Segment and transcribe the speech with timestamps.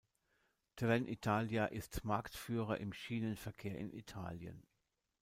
[0.77, 4.65] Trenitalia ist Marktführer im Schienenverkehr in Italien.